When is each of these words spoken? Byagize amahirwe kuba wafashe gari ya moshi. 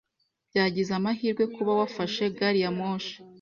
Byagize 0.49 0.91
amahirwe 0.99 1.43
kuba 1.55 1.71
wafashe 1.79 2.23
gari 2.37 2.59
ya 2.63 2.71
moshi. 2.77 3.15